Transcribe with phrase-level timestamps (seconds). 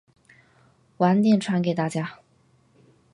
[0.97, 2.17] 晚点传给大家